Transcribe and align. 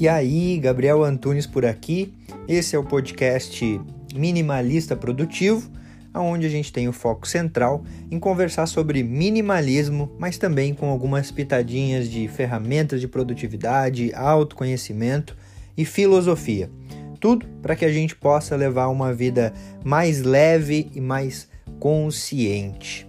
E 0.00 0.06
aí, 0.06 0.60
Gabriel 0.60 1.02
Antunes 1.02 1.44
por 1.44 1.66
aqui. 1.66 2.14
Esse 2.46 2.76
é 2.76 2.78
o 2.78 2.84
podcast 2.84 3.80
Minimalista 4.14 4.94
Produtivo, 4.94 5.68
onde 6.14 6.46
a 6.46 6.48
gente 6.48 6.72
tem 6.72 6.86
o 6.86 6.92
foco 6.92 7.26
central 7.26 7.82
em 8.08 8.16
conversar 8.16 8.66
sobre 8.66 9.02
minimalismo, 9.02 10.08
mas 10.16 10.38
também 10.38 10.72
com 10.72 10.88
algumas 10.88 11.32
pitadinhas 11.32 12.08
de 12.08 12.28
ferramentas 12.28 13.00
de 13.00 13.08
produtividade, 13.08 14.14
autoconhecimento 14.14 15.36
e 15.76 15.84
filosofia. 15.84 16.70
Tudo 17.18 17.44
para 17.60 17.74
que 17.74 17.84
a 17.84 17.90
gente 17.90 18.14
possa 18.14 18.54
levar 18.54 18.86
uma 18.86 19.12
vida 19.12 19.52
mais 19.84 20.22
leve 20.22 20.92
e 20.94 21.00
mais 21.00 21.48
consciente. 21.80 23.04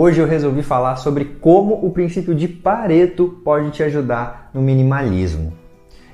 Hoje 0.00 0.20
eu 0.20 0.28
resolvi 0.28 0.62
falar 0.62 0.94
sobre 0.94 1.24
como 1.24 1.84
o 1.84 1.90
princípio 1.90 2.32
de 2.32 2.46
Pareto 2.46 3.40
pode 3.42 3.72
te 3.72 3.82
ajudar 3.82 4.48
no 4.54 4.62
minimalismo. 4.62 5.52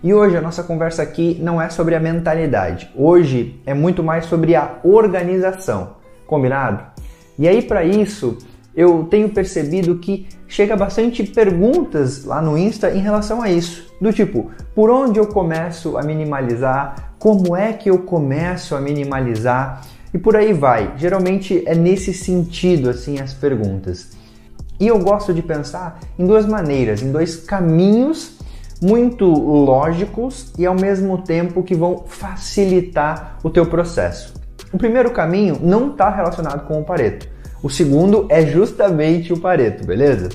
E 0.03 0.15
hoje 0.15 0.39
a 0.39 0.41
nossa 0.41 0.63
conversa 0.63 1.03
aqui 1.03 1.39
não 1.43 1.61
é 1.61 1.69
sobre 1.69 1.95
a 1.95 2.01
mentalidade. 2.01 2.91
Hoje 2.97 3.61
é 3.67 3.75
muito 3.75 4.03
mais 4.03 4.25
sobre 4.25 4.57
a 4.57 4.79
organização. 4.83 5.97
Combinado? 6.27 6.83
E 7.39 7.47
aí 7.47 7.61
para 7.61 7.85
isso, 7.85 8.39
eu 8.75 9.05
tenho 9.05 9.29
percebido 9.29 9.99
que 9.99 10.29
chega 10.49 10.75
bastante 10.75 11.23
perguntas 11.23 12.25
lá 12.25 12.41
no 12.41 12.57
Insta 12.57 12.91
em 12.91 13.01
relação 13.01 13.43
a 13.43 13.51
isso. 13.51 13.93
Do 14.01 14.11
tipo, 14.15 14.51
por 14.75 14.89
onde 14.89 15.21
eu 15.21 15.27
começo 15.27 15.99
a 15.99 16.03
minimalizar? 16.03 17.13
Como 17.19 17.55
é 17.55 17.75
que 17.75 17.91
eu 17.91 17.99
começo 17.99 18.75
a 18.75 18.81
minimalizar? 18.81 19.83
E 20.15 20.19
por 20.19 20.37
aí 20.37 20.53
vai. 20.53 20.95
Geralmente 20.97 21.65
é 21.67 21.75
nesse 21.75 22.15
sentido 22.15 22.89
assim 22.89 23.21
as 23.21 23.35
perguntas. 23.35 24.13
E 24.79 24.87
eu 24.87 24.99
gosto 25.01 25.35
de 25.35 25.43
pensar 25.43 25.99
em 26.17 26.25
duas 26.25 26.47
maneiras, 26.47 27.03
em 27.03 27.11
dois 27.11 27.37
caminhos 27.37 28.39
muito 28.81 29.27
lógicos 29.27 30.53
e 30.59 30.67
ao 30.67 30.75
mesmo 30.75 31.19
tempo 31.19 31.63
que 31.63 31.75
vão 31.75 32.05
facilitar 32.07 33.39
o 33.43 33.51
teu 33.51 33.67
processo. 33.67 34.35
O 34.73 34.79
primeiro 34.79 35.11
caminho 35.11 35.59
não 35.61 35.91
está 35.91 36.11
relacionado 36.11 36.67
com 36.67 36.81
o 36.81 36.85
Pareto. 36.85 37.29
O 37.63 37.71
segundo 37.71 38.27
é 38.29 38.45
justamente 38.45 39.33
o 39.33 39.41
Pareto, 39.41 39.87
beleza? 39.87 40.29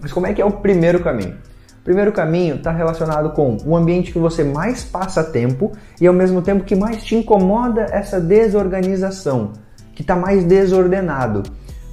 Mas 0.00 0.12
como 0.12 0.26
é 0.26 0.32
que 0.32 0.40
é 0.40 0.44
o 0.44 0.50
primeiro 0.50 1.02
caminho? 1.02 1.36
Primeiro 1.84 2.10
caminho 2.10 2.54
está 2.56 2.72
relacionado 2.72 3.30
com 3.30 3.58
o 3.64 3.76
ambiente 3.76 4.10
que 4.10 4.18
você 4.18 4.42
mais 4.42 4.82
passa 4.82 5.22
tempo 5.22 5.70
e 6.00 6.06
ao 6.06 6.14
mesmo 6.14 6.40
tempo 6.40 6.64
que 6.64 6.74
mais 6.74 7.04
te 7.04 7.14
incomoda 7.14 7.86
essa 7.90 8.18
desorganização, 8.18 9.52
que 9.94 10.00
está 10.00 10.16
mais 10.16 10.44
desordenado. 10.44 11.42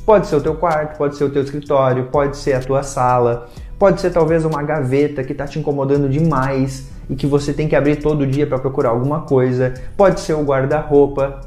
Pode 0.05 0.27
ser 0.27 0.37
o 0.37 0.41
teu 0.41 0.55
quarto, 0.55 0.97
pode 0.97 1.17
ser 1.17 1.25
o 1.25 1.29
teu 1.29 1.43
escritório, 1.43 2.05
pode 2.05 2.37
ser 2.37 2.53
a 2.53 2.61
tua 2.61 2.83
sala, 2.83 3.49
pode 3.77 3.99
ser 3.99 4.11
talvez 4.11 4.45
uma 4.45 4.63
gaveta 4.63 5.23
que 5.23 5.33
está 5.33 5.45
te 5.45 5.59
incomodando 5.59 6.07
demais 6.07 6.89
e 7.09 7.15
que 7.15 7.27
você 7.27 7.51
tem 7.51 7.67
que 7.67 7.75
abrir 7.75 7.97
todo 7.97 8.25
dia 8.25 8.47
para 8.47 8.57
procurar 8.57 8.91
alguma 8.91 9.21
coisa, 9.21 9.73
pode 9.97 10.21
ser 10.21 10.33
o 10.33 10.43
guarda-roupa, 10.43 11.41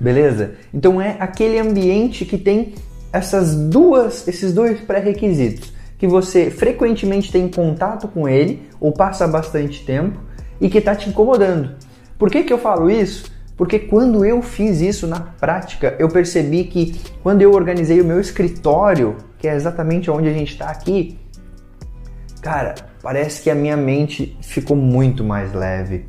beleza? 0.00 0.52
Então 0.72 1.00
é 1.00 1.16
aquele 1.20 1.58
ambiente 1.58 2.24
que 2.24 2.38
tem 2.38 2.74
essas 3.12 3.54
duas, 3.54 4.26
esses 4.26 4.54
dois 4.54 4.80
pré-requisitos 4.80 5.77
que 5.98 6.06
você 6.06 6.50
frequentemente 6.50 7.30
tem 7.30 7.48
contato 7.48 8.06
com 8.06 8.28
ele 8.28 8.62
ou 8.80 8.92
passa 8.92 9.26
bastante 9.26 9.84
tempo 9.84 10.18
e 10.60 10.70
que 10.70 10.78
está 10.78 10.94
te 10.94 11.08
incomodando. 11.08 11.74
Por 12.16 12.30
que, 12.30 12.44
que 12.44 12.52
eu 12.52 12.58
falo 12.58 12.90
isso? 12.90 13.30
Porque 13.56 13.80
quando 13.80 14.24
eu 14.24 14.40
fiz 14.40 14.80
isso 14.80 15.06
na 15.08 15.18
prática, 15.18 15.96
eu 15.98 16.08
percebi 16.08 16.64
que 16.64 17.00
quando 17.24 17.42
eu 17.42 17.52
organizei 17.52 18.00
o 18.00 18.04
meu 18.04 18.20
escritório, 18.20 19.16
que 19.36 19.48
é 19.48 19.54
exatamente 19.54 20.08
onde 20.08 20.28
a 20.28 20.32
gente 20.32 20.52
está 20.52 20.70
aqui, 20.70 21.18
cara, 22.40 22.76
parece 23.02 23.42
que 23.42 23.50
a 23.50 23.54
minha 23.56 23.76
mente 23.76 24.36
ficou 24.40 24.76
muito 24.76 25.24
mais 25.24 25.52
leve. 25.52 26.06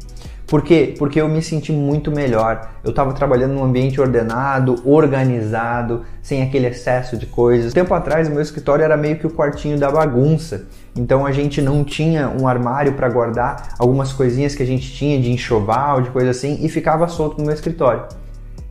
Por 0.50 0.64
quê? 0.64 0.96
Porque 0.98 1.22
eu 1.22 1.30
me 1.30 1.44
senti 1.44 1.72
muito 1.72 2.12
melhor. 2.12 2.72
Eu 2.84 2.90
estava 2.90 3.14
trabalhando 3.14 3.54
num 3.54 3.64
ambiente 3.64 4.02
ordenado, 4.02 4.82
organizado, 4.84 6.02
sem 6.24 6.42
aquele 6.42 6.66
excesso 6.66 7.16
de 7.16 7.28
coisas. 7.28 7.72
Tempo 7.72 7.94
atrás, 7.94 8.28
o 8.28 8.32
meu 8.32 8.42
escritório 8.42 8.84
era 8.84 8.98
meio 8.98 9.20
que 9.20 9.28
o 9.28 9.30
quartinho 9.30 9.78
da 9.78 9.92
bagunça. 9.92 10.66
Então 10.96 11.24
a 11.24 11.32
gente 11.32 11.62
não 11.62 11.84
tinha 11.84 12.28
um 12.30 12.48
armário 12.48 12.94
para 12.94 13.08
guardar 13.08 13.76
algumas 13.78 14.12
coisinhas 14.12 14.56
que 14.56 14.64
a 14.64 14.66
gente 14.66 14.92
tinha 14.92 15.22
de 15.22 15.32
enxoval, 15.32 16.02
de 16.02 16.10
coisa 16.10 16.32
assim, 16.32 16.58
e 16.62 16.68
ficava 16.68 17.08
solto 17.08 17.38
no 17.38 17.46
meu 17.46 17.54
escritório. 17.54 18.06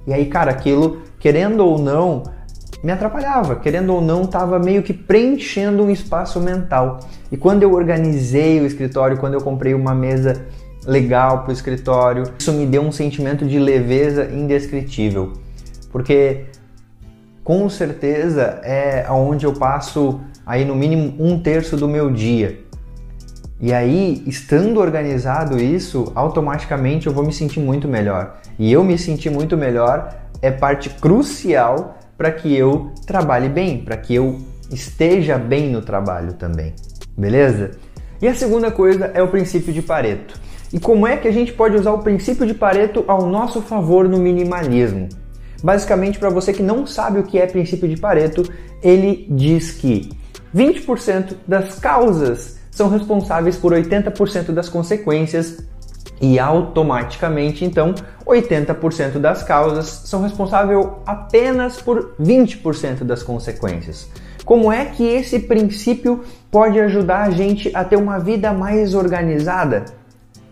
E 0.05 0.13
aí, 0.13 0.27
cara, 0.27 0.51
aquilo, 0.51 1.03
querendo 1.21 1.65
ou 1.65 1.79
não, 1.79 2.25
me 2.83 2.91
atrapalhava, 2.91 3.55
querendo 3.55 3.95
ou 3.95 4.01
não, 4.01 4.23
estava 4.23 4.59
meio 4.59 4.83
que 4.83 4.93
preenchendo 4.93 5.85
um 5.85 5.91
espaço 5.91 6.41
mental. 6.41 6.99
E 7.31 7.37
quando 7.37 7.63
eu 7.63 7.73
organizei 7.73 8.61
o 8.61 8.67
escritório, 8.67 9.17
quando 9.17 9.35
eu 9.35 9.41
comprei 9.41 9.75
uma 9.75 9.95
mesa 9.95 10.45
legal 10.89 11.43
para 11.43 11.51
o 11.51 11.53
escritório. 11.53 12.25
Isso 12.39 12.51
me 12.51 12.65
deu 12.65 12.81
um 12.81 12.91
sentimento 12.91 13.47
de 13.47 13.59
leveza 13.59 14.25
indescritível, 14.25 15.35
porque 15.93 16.47
com 17.45 17.69
certeza 17.69 18.61
é 18.65 19.05
aonde 19.07 19.45
eu 19.45 19.53
passo 19.53 20.19
aí 20.47 20.65
no 20.65 20.75
mínimo 20.75 21.15
um 21.19 21.39
terço 21.39 21.77
do 21.77 21.87
meu 21.87 22.11
dia. 22.11 22.61
E 23.61 23.73
aí, 23.73 24.23
estando 24.27 24.81
organizado 24.81 25.61
isso, 25.61 26.11
automaticamente 26.15 27.07
eu 27.07 27.13
vou 27.13 27.25
me 27.25 27.33
sentir 27.33 27.61
muito 27.61 27.89
melhor. 27.89 28.41
E 28.59 28.73
eu 28.73 28.85
me 28.85 28.97
sentir 28.97 29.31
muito 29.31 29.57
melhor 29.57 30.17
é 30.41 30.51
parte 30.51 30.89
crucial 30.91 31.99
para 32.17 32.31
que 32.31 32.55
eu 32.55 32.93
trabalhe 33.05 33.49
bem, 33.49 33.79
para 33.79 33.97
que 33.97 34.15
eu 34.15 34.39
esteja 34.71 35.37
bem 35.37 35.71
no 35.71 35.83
trabalho 35.83 36.35
também. 36.35 36.73
Beleza? 37.17 37.73
E 38.23 38.29
a 38.29 38.35
segunda 38.35 38.71
coisa 38.71 39.11
é 39.13 39.23
o 39.23 39.29
princípio 39.29 39.73
de 39.73 39.83
Pareto. 39.83 40.48
E 40.73 40.79
como 40.79 41.07
é 41.07 41.17
que 41.17 41.27
a 41.27 41.33
gente 41.33 41.53
pode 41.53 41.77
usar 41.77 41.93
o 41.93 42.01
princípio 42.01 42.47
de 42.47 42.55
Pareto 42.55 43.05
ao 43.09 43.27
nosso 43.27 43.63
favor 43.63 44.09
no 44.09 44.19
minimalismo? 44.19 45.09
Basicamente, 45.63 46.19
para 46.19 46.31
você 46.31 46.53
que 46.53 46.63
não 46.63 46.87
sabe 46.87 47.19
o 47.19 47.25
que 47.25 47.39
é 47.39 47.47
princípio 47.47 47.89
de 47.89 47.97
Pareto, 47.97 48.43
ele 48.83 49.27
diz 49.31 49.73
que 49.73 50.11
20% 50.55 51.35
das 51.47 51.79
causas 51.79 52.59
são 52.71 52.89
responsáveis 52.89 53.57
por 53.57 53.73
80% 53.73 54.53
das 54.53 54.69
consequências 54.69 55.67
e 56.21 56.39
automaticamente, 56.39 57.65
então, 57.65 57.95
80% 58.27 59.19
das 59.19 59.43
causas 59.43 59.87
são 59.87 60.23
responsáveis 60.23 60.87
apenas 61.07 61.81
por 61.81 62.15
20% 62.21 63.05
das 63.05 63.23
consequências. 63.23 64.09
Como 64.45 64.73
é 64.73 64.85
que 64.85 65.05
esse 65.05 65.41
princípio 65.41 66.25
pode 66.51 66.81
ajudar 66.81 67.23
a 67.23 67.31
gente 67.31 67.71
a 67.75 67.85
ter 67.85 67.97
uma 67.97 68.19
vida 68.19 68.53
mais 68.53 68.95
organizada? 68.95 69.85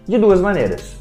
De 0.06 0.18
duas 0.18 0.40
maneiras. 0.40 0.96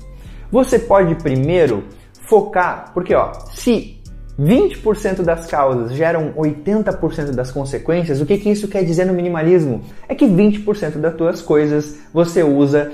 Você 0.52 0.80
pode 0.80 1.16
primeiro 1.16 1.84
focar, 2.28 2.92
porque 2.94 3.14
ó, 3.14 3.34
se 3.54 3.96
20% 4.40 5.22
das 5.22 5.48
causas 5.48 5.94
geram 5.94 6.34
80% 6.34 7.32
das 7.32 7.52
consequências, 7.52 8.20
o 8.20 8.26
que, 8.26 8.38
que 8.38 8.50
isso 8.50 8.68
quer 8.68 8.84
dizer 8.84 9.06
no 9.06 9.14
minimalismo? 9.14 9.82
É 10.08 10.16
que 10.16 10.26
20% 10.26 10.98
das 10.98 11.16
tuas 11.16 11.42
coisas 11.42 12.00
você 12.14 12.44
usa 12.44 12.92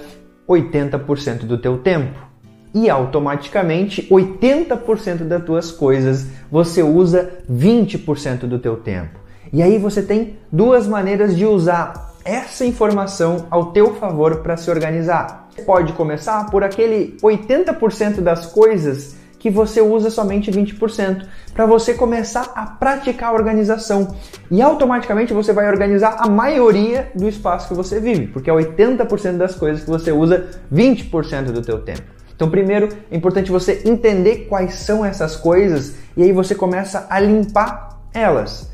80% 0.48 1.46
do 1.46 1.58
teu 1.58 1.78
tempo. 1.80 2.32
E 2.74 2.90
automaticamente 2.90 4.08
80% 4.10 5.26
das 5.26 5.44
tuas 5.44 5.72
coisas 5.72 6.28
você 6.50 6.82
usa 6.82 7.30
20% 7.52 8.42
do 8.42 8.60
teu 8.60 8.78
tempo. 8.78 9.20
E 9.52 9.62
aí 9.62 9.78
você 9.78 10.02
tem 10.02 10.38
duas 10.52 10.88
maneiras 10.88 11.36
de 11.36 11.46
usar 11.46 12.12
essa 12.24 12.66
informação 12.66 13.48
ao 13.50 13.72
teu 13.72 13.96
favor 13.96 14.38
para 14.38 14.56
se 14.56 14.70
organizar 14.70 15.41
pode 15.66 15.94
começar 15.94 16.50
por 16.50 16.63
aquele 16.63 17.17
80% 17.22 18.21
das 18.21 18.45
coisas 18.45 19.15
que 19.42 19.50
você 19.50 19.81
usa 19.81 20.12
somente 20.12 20.51
20%, 20.51 21.25
para 21.51 21.65
você 21.65 21.95
começar 21.95 22.51
a 22.53 22.63
praticar 22.68 23.30
a 23.30 23.33
organização. 23.33 24.15
E 24.51 24.62
automaticamente 24.62 25.33
você 25.33 25.51
vai 25.51 25.68
organizar 25.68 26.18
a 26.19 26.30
maioria 26.30 27.12
do 27.15 27.27
espaço 27.27 27.68
que 27.68 27.74
você 27.74 28.00
vive, 28.00 28.27
porque 28.27 28.51
é 28.51 28.53
80% 28.53 29.38
das 29.38 29.56
coisas 29.56 29.83
que 29.83 29.89
você 29.89 30.12
usa 30.12 30.48
20% 30.71 31.45
do 31.45 31.63
teu 31.63 31.80
tempo. 31.80 32.04
Então, 32.36 32.50
primeiro, 32.51 32.89
é 33.12 33.18
importante 33.18 33.51
você 33.51 33.81
entender 33.83 34.47
quais 34.47 34.75
são 34.75 35.04
essas 35.04 35.36
coisas 35.36 35.95
e 36.15 36.21
aí 36.21 36.31
você 36.31 36.54
começa 36.54 37.07
a 37.09 37.19
limpar 37.19 38.00
elas. 38.13 38.70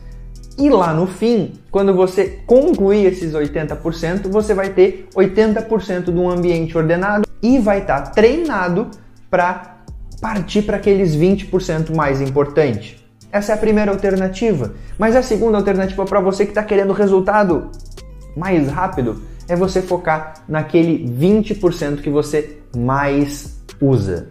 E 0.57 0.69
lá 0.69 0.91
no 0.91 1.05
fim, 1.05 1.53
quando 1.69 1.93
você 1.93 2.39
concluir 2.47 3.05
esses 3.05 3.33
80%, 3.33 4.27
você 4.27 4.55
vai 4.55 4.69
ter 4.69 5.07
80% 5.15 6.05
de 6.05 6.19
um 6.19 6.29
ambiente 6.29 6.75
ordenado 6.75 7.27
e 7.43 7.59
vai 7.59 7.79
estar 7.79 8.01
tá 8.01 8.11
treinado 8.11 8.87
para 9.29 9.77
partir 10.19 10.63
para 10.63 10.77
aqueles 10.77 11.15
20% 11.15 11.95
mais 11.95 12.21
importantes. 12.21 12.95
Essa 13.31 13.51
é 13.51 13.55
a 13.55 13.57
primeira 13.57 13.91
alternativa. 13.91 14.73
Mas 14.97 15.15
a 15.15 15.21
segunda 15.21 15.57
alternativa 15.57 16.05
para 16.05 16.19
você 16.19 16.43
que 16.43 16.51
está 16.51 16.63
querendo 16.63 16.91
resultado 16.91 17.69
mais 18.35 18.67
rápido 18.67 19.21
é 19.47 19.55
você 19.55 19.79
focar 19.79 20.43
naquele 20.49 21.07
20% 21.07 22.01
que 22.01 22.09
você 22.09 22.57
mais 22.75 23.61
usa. 23.79 24.29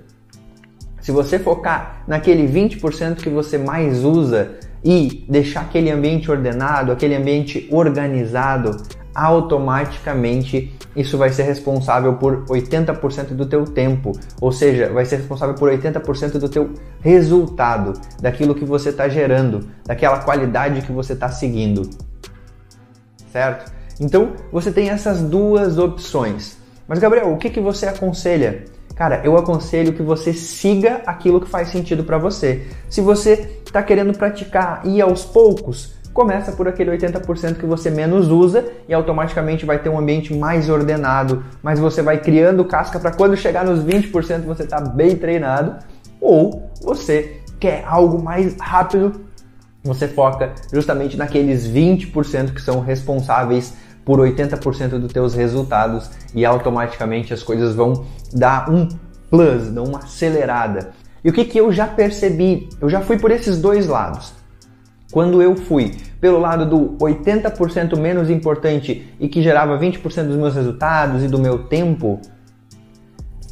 Se 1.01 1.13
você 1.13 1.39
focar 1.39 2.03
naquele 2.09 2.49
20% 2.49 3.19
que 3.19 3.29
você 3.29 3.57
mais 3.59 4.05
usa 4.05 4.57
e 4.87 5.27
deixar 5.29 5.63
aquele 5.63 5.91
ambiente 5.91 6.31
ordenado, 6.31 6.93
aquele 6.93 7.17
ambiente 7.17 7.69
organizado, 7.73 8.77
automaticamente 9.13 10.73
isso 10.95 11.19
vai 11.19 11.31
ser 11.31 11.43
responsável 11.43 12.15
por 12.15 12.45
80% 12.45 13.31
do 13.31 13.47
teu 13.47 13.65
tempo, 13.65 14.13
ou 14.41 14.53
seja, 14.53 14.93
vai 14.93 15.05
ser 15.05 15.17
responsável 15.17 15.57
por 15.57 15.69
80% 15.73 16.39
do 16.39 16.49
teu 16.49 16.71
resultado, 17.01 17.95
daquilo 18.21 18.55
que 18.55 18.65
você 18.65 18.91
está 18.91 19.09
gerando, 19.09 19.69
daquela 19.85 20.21
qualidade 20.21 20.83
que 20.83 20.93
você 20.93 21.15
está 21.15 21.31
seguindo, 21.31 21.91
certo? 23.33 23.73
Então 23.99 24.35
você 24.53 24.71
tem 24.71 24.91
essas 24.91 25.21
duas 25.21 25.79
opções. 25.79 26.59
Mas 26.87 27.01
Gabriel, 27.01 27.33
o 27.33 27.39
que, 27.39 27.51
que 27.51 27.61
você 27.61 27.87
aconselha? 27.87 28.67
Cara, 28.95 29.21
eu 29.25 29.37
aconselho 29.37 29.93
que 29.93 30.03
você 30.03 30.33
siga 30.33 31.03
aquilo 31.05 31.41
que 31.41 31.49
faz 31.49 31.69
sentido 31.71 32.05
para 32.05 32.17
você. 32.19 32.67
Se 32.89 33.01
você 33.01 33.56
está 33.77 33.83
querendo 33.83 34.17
praticar 34.17 34.81
e 34.85 35.03
aos 35.03 35.23
poucos, 35.23 35.93
começa 36.15 36.51
por 36.51 36.67
aquele 36.67 36.97
80% 36.97 37.57
que 37.57 37.67
você 37.67 37.91
menos 37.91 38.29
usa 38.29 38.65
e 38.89 38.95
automaticamente 38.95 39.67
vai 39.67 39.79
ter 39.79 39.91
um 39.91 39.99
ambiente 39.99 40.35
mais 40.35 40.71
ordenado, 40.71 41.45
mas 41.63 41.79
você 41.79 42.01
vai 42.01 42.19
criando 42.19 42.65
casca 42.65 42.99
para 42.99 43.13
quando 43.13 43.37
chegar 43.37 43.67
nos 43.67 43.85
20% 43.85 44.45
você 44.45 44.63
está 44.63 44.81
bem 44.81 45.15
treinado, 45.15 45.77
ou 46.19 46.71
você 46.83 47.43
quer 47.61 47.85
algo 47.87 48.23
mais 48.23 48.57
rápido, 48.59 49.21
você 49.85 50.09
foca 50.09 50.55
justamente 50.73 51.19
naqueles 51.19 51.67
20% 51.69 52.55
que 52.55 52.63
são 52.63 52.81
responsáveis 52.81 53.75
por 54.07 54.19
80% 54.21 54.99
dos 54.99 55.13
teus 55.13 55.35
resultados 55.35 56.11
e 56.35 56.47
automaticamente 56.47 57.35
as 57.35 57.43
coisas 57.43 57.75
vão 57.75 58.07
dar 58.33 58.71
um 58.71 58.89
plus, 59.29 59.71
dar 59.71 59.83
uma 59.83 59.99
acelerada. 59.99 60.93
E 61.27 61.29
o 61.29 61.33
que, 61.33 61.45
que 61.45 61.59
eu 61.59 61.73
já 61.73 61.89
percebi? 61.89 62.69
Eu 62.81 62.89
já 62.89 63.01
fui 63.01 63.19
por 63.19 63.33
esses 63.33 63.61
dois 63.61 63.89
lados. 63.89 64.33
Quando 65.11 65.43
eu 65.43 65.57
fui 65.57 65.93
pelo 66.21 66.39
lado 66.39 66.65
do 66.65 66.97
80% 67.05 67.99
menos 67.99 68.31
importante 68.31 69.13
e 69.19 69.27
que 69.27 69.43
gerava 69.43 69.77
20% 69.77 70.29
dos 70.29 70.37
meus 70.37 70.55
resultados 70.55 71.25
e 71.25 71.27
do 71.27 71.37
meu 71.37 71.65
tempo, 71.65 72.21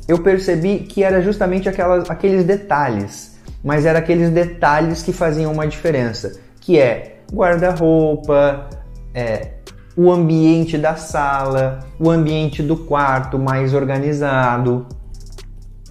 eu 0.07 0.23
percebi 0.23 0.85
que 0.85 1.03
era 1.03 1.21
justamente 1.21 1.69
aquelas, 1.69 2.09
aqueles 2.09 2.45
detalhes, 2.45 3.41
mas 3.65 3.85
era 3.85 3.99
aqueles 3.99 4.31
detalhes 4.31 5.03
que 5.03 5.13
faziam 5.13 5.51
uma 5.51 5.67
diferença, 5.67 6.39
que 6.61 6.79
é 6.79 7.23
guarda-roupa, 7.33 8.69
é, 9.13 9.55
o 9.97 10.13
ambiente 10.13 10.79
da 10.79 10.95
sala, 10.95 11.81
o 11.99 12.09
ambiente 12.09 12.63
do 12.63 12.77
quarto 12.77 13.37
mais 13.37 13.75
organizado, 13.75 14.87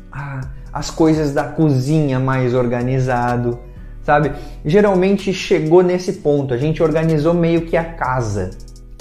ah, 0.09 0.39
as 0.73 0.89
coisas 0.89 1.33
da 1.33 1.43
cozinha 1.43 2.19
mais 2.19 2.53
organizado 2.53 3.59
sabe? 4.03 4.33
Geralmente 4.63 5.33
chegou 5.33 5.81
nesse 5.81 6.13
ponto, 6.13 6.53
a 6.53 6.57
gente 6.57 6.83
organizou 6.83 7.33
meio 7.33 7.61
que 7.61 7.75
a 7.75 7.83
casa, 7.83 8.51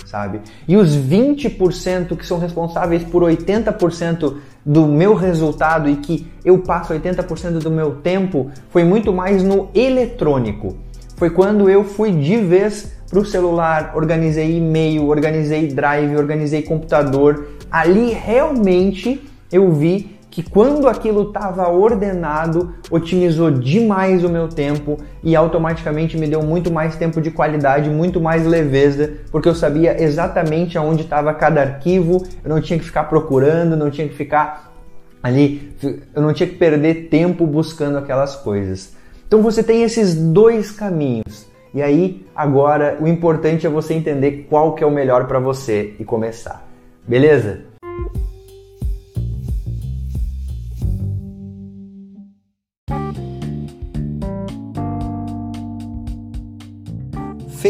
sabe? 0.07 0.41
E 0.67 0.77
os 0.77 0.97
20% 0.97 2.17
que 2.17 2.25
são 2.25 2.39
responsáveis 2.39 3.03
por 3.03 3.23
80% 3.23 4.37
do 4.65 4.87
meu 4.87 5.15
resultado 5.15 5.91
e 5.91 5.97
que 5.97 6.27
eu 6.45 6.61
passo 6.61 6.95
80% 6.95 7.59
do 7.59 7.71
meu 7.71 7.97
tempo 7.97 8.51
foi 8.71 8.85
muito 8.85 9.13
mais 9.13 9.43
no 9.43 9.69
eletrônico. 9.75 10.77
Foi 11.17 11.31
quando 11.31 11.69
eu 11.69 11.85
fui 11.85 12.13
de 12.13 12.37
vez 12.37 12.93
para 13.11 13.19
o 13.19 13.25
celular, 13.25 13.93
organizei 13.95 14.57
e-mail, 14.57 15.07
organizei 15.07 15.69
drive, 15.69 16.17
organizei 16.17 16.63
computador. 16.63 17.49
Ali 17.71 18.13
realmente 18.13 19.21
eu 19.51 19.71
vi 19.71 20.19
que 20.33 20.43
quando 20.43 20.89
aquilo 20.89 21.25
estava 21.25 21.69
ordenado, 21.69 22.75
otimizou 22.91 23.51
demais 23.51 24.25
o 24.25 24.31
meu 24.31 24.49
tempo 24.49 24.97
e 25.23 25.37
automaticamente 25.37 26.17
me 26.17 26.27
deu 26.27 26.43
muito 26.43 26.73
mais 26.73 26.97
tempo 26.97 27.21
de 27.21 27.31
qualidade, 27.31 27.91
muito 27.91 28.19
mais 28.19 28.47
leveza, 28.47 29.13
porque 29.31 29.47
eu 29.47 29.55
sabia 29.55 30.03
exatamente 30.03 30.79
aonde 30.79 31.03
estava 31.03 31.35
cada 31.35 31.61
arquivo, 31.61 32.27
eu 32.43 32.49
não 32.49 32.63
tinha 32.63 32.79
que 32.79 32.85
ficar 32.85 33.05
procurando, 33.05 33.77
não 33.77 33.91
tinha 33.91 34.09
que 34.09 34.15
ficar 34.15 34.73
ali, 35.23 35.71
eu 36.15 36.23
não 36.23 36.33
tinha 36.33 36.49
que 36.49 36.57
perder 36.57 37.09
tempo 37.11 37.47
buscando 37.47 37.99
aquelas 37.99 38.35
coisas. 38.35 38.95
Então 39.29 39.43
você 39.43 39.63
tem 39.63 39.83
esses 39.83 40.15
dois 40.15 40.71
caminhos. 40.71 41.47
E 41.75 41.83
aí, 41.83 42.25
agora, 42.35 42.97
o 43.01 43.07
importante 43.07 43.67
é 43.67 43.71
você 43.71 43.93
entender 43.93 44.47
qual 44.49 44.75
que 44.75 44.83
é 44.83 44.87
o 44.87 44.91
melhor 44.91 45.27
para 45.27 45.39
você 45.39 45.95
e 46.01 46.05
começar. 46.05 46.67
Beleza? 47.07 47.72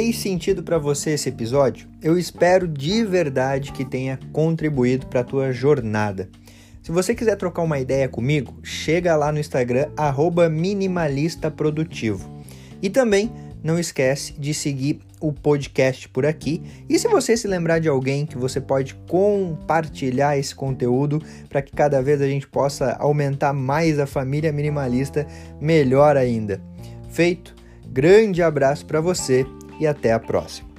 Fez 0.03 0.19
sentido 0.19 0.65
para 0.65 0.79
você 0.79 1.11
esse 1.11 1.29
episódio? 1.29 1.87
Eu 2.03 2.19
espero 2.19 2.67
de 2.67 3.05
verdade 3.05 3.71
que 3.71 3.85
tenha 3.85 4.19
contribuído 4.33 5.07
para 5.07 5.21
a 5.21 5.25
tua 5.25 5.53
jornada. 5.53 6.29
Se 6.83 6.91
você 6.91 7.15
quiser 7.15 7.37
trocar 7.37 7.63
uma 7.63 7.79
ideia 7.79 8.09
comigo, 8.09 8.59
chega 8.65 9.15
lá 9.15 9.31
no 9.31 9.39
Instagram 9.39 9.87
@minimalistaprodutivo. 10.51 12.29
E 12.83 12.91
também 12.91 13.31
não 13.63 13.79
esquece 13.79 14.33
de 14.33 14.53
seguir 14.53 14.99
o 15.21 15.33
podcast 15.33 16.09
por 16.09 16.27
aqui. 16.27 16.61
E 16.89 16.99
se 16.99 17.07
você 17.07 17.37
se 17.37 17.47
lembrar 17.47 17.79
de 17.79 17.89
alguém 17.89 18.27
que 18.27 18.37
você 18.37 18.61
pode 18.61 18.97
compartilhar 19.09 20.37
esse 20.37 20.53
conteúdo 20.53 21.23
para 21.49 21.63
que 21.63 21.71
cada 21.71 22.03
vez 22.03 22.21
a 22.21 22.27
gente 22.27 22.49
possa 22.49 22.97
aumentar 22.99 23.53
mais 23.53 24.01
a 24.01 24.07
família 24.07 24.51
minimalista, 24.51 25.25
melhor 25.61 26.17
ainda. 26.17 26.61
Feito. 27.09 27.55
Grande 27.87 28.43
abraço 28.43 28.85
para 28.87 29.01
você 29.01 29.47
e 29.79 29.87
até 29.87 30.13
a 30.13 30.19
próxima. 30.19 30.72